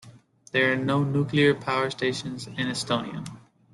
There 0.51 0.73
are 0.73 0.75
no 0.75 1.03
nuclear 1.03 1.53
power 1.53 1.91
stations 1.91 2.47
in 2.47 2.55
Estonia. 2.55 3.23